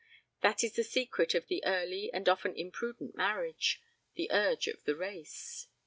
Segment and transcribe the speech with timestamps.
[0.41, 3.79] That is the secret of the early and often imprudent marriage
[4.15, 5.67] the urge of the race.